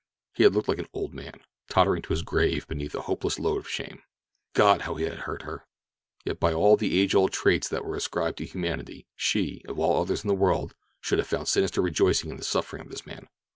He 0.33 0.41
had 0.41 0.55
looked 0.55 0.67
like 0.67 0.79
an 0.79 0.87
old 0.93 1.13
man, 1.13 1.41
tottering 1.69 2.01
to 2.01 2.09
his 2.09 2.23
grave 2.23 2.67
beneath 2.67 2.95
a 2.95 3.01
hopeless 3.01 3.37
load 3.37 3.57
of 3.59 3.69
shame. 3.69 4.01
God, 4.55 4.81
how 4.81 4.97
it 4.97 5.07
had 5.09 5.19
hurt 5.19 5.43
her! 5.43 5.67
Yet 6.25 6.39
by 6.39 6.53
all 6.53 6.75
the 6.75 6.99
age 6.99 7.13
old 7.13 7.33
traits 7.33 7.69
that 7.69 7.83
are 7.83 7.95
ascribed 7.95 8.39
to 8.39 8.45
humanity 8.45 9.05
she, 9.15 9.63
of 9.67 9.77
all 9.77 10.01
others 10.01 10.23
in 10.23 10.27
the 10.27 10.33
world, 10.33 10.73
should 11.01 11.19
have 11.19 11.27
found 11.27 11.47
sinister 11.49 11.83
rejoicing 11.83 12.31
in 12.31 12.37
the 12.37 12.43
suffering 12.43 12.81
of 12.81 12.89
this 12.89 13.05
man. 13.05 13.27